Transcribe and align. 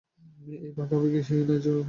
এই 0.59 0.71
ভাগাভাগি 0.77 1.19
নায্য 1.19 1.49
হয়েছে, 1.49 1.69
পাপি। 1.69 1.79